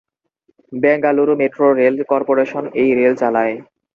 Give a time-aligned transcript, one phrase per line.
[0.73, 3.55] Bengaluru metro rail corporation এই rail চালায়।